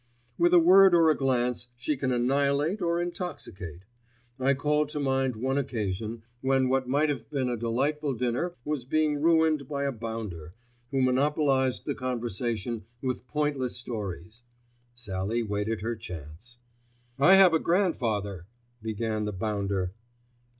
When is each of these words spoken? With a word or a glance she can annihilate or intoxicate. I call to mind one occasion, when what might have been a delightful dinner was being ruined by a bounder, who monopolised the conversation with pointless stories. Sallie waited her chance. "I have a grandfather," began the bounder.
With 0.35 0.51
a 0.55 0.59
word 0.59 0.95
or 0.95 1.11
a 1.11 1.15
glance 1.15 1.67
she 1.75 1.95
can 1.95 2.11
annihilate 2.11 2.81
or 2.81 2.99
intoxicate. 2.99 3.83
I 4.39 4.55
call 4.55 4.87
to 4.87 4.99
mind 4.99 5.35
one 5.35 5.59
occasion, 5.59 6.23
when 6.41 6.69
what 6.69 6.89
might 6.89 7.09
have 7.09 7.29
been 7.29 7.47
a 7.49 7.55
delightful 7.55 8.15
dinner 8.15 8.55
was 8.65 8.83
being 8.83 9.21
ruined 9.21 9.67
by 9.67 9.83
a 9.83 9.91
bounder, 9.91 10.55
who 10.89 11.03
monopolised 11.03 11.85
the 11.85 11.93
conversation 11.93 12.83
with 13.03 13.27
pointless 13.27 13.75
stories. 13.75 14.41
Sallie 14.95 15.43
waited 15.43 15.81
her 15.81 15.95
chance. 15.95 16.57
"I 17.19 17.35
have 17.35 17.53
a 17.53 17.59
grandfather," 17.59 18.47
began 18.81 19.25
the 19.25 19.33
bounder. 19.33 19.91